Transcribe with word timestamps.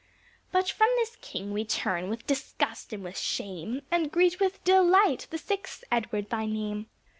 But 0.51 0.67
from 0.67 0.89
this 0.95 1.15
King 1.17 1.53
we 1.53 1.63
turn 1.63 2.09
with 2.09 2.25
disgust 2.25 2.91
and 2.91 3.03
with 3.03 3.19
shame, 3.19 3.83
And 3.91 4.11
greet 4.11 4.39
with 4.39 4.63
delight, 4.63 5.27
the 5.29 5.37
sixth 5.37 5.83
Edward 5.91 6.27
by 6.27 6.47
name. 6.47 6.87